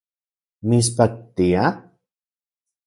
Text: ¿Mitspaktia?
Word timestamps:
¿Mitspaktia? 0.67 1.63